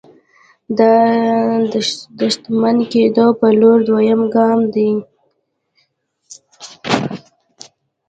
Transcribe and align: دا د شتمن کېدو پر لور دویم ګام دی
دا 0.77 0.95
د 2.17 2.19
شتمن 2.33 2.77
کېدو 2.91 3.25
پر 3.39 3.51
لور 3.59 3.79
دویم 3.87 4.21
ګام 4.35 4.59
دی 4.73 4.89